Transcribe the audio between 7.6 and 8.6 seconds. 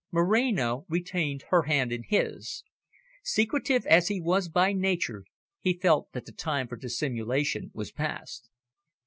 was past.